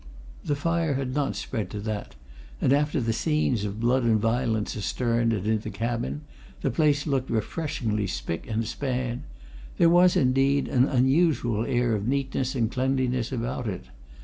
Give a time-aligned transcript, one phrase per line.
[0.43, 2.15] The fire had not spread to that,
[2.59, 6.21] and after the scenes of blood and violence astern and in the cabin
[6.61, 9.25] the place looked refreshingly spick and span;
[9.77, 13.83] there was, indeed, an unusual air of neatness and cleanliness about it.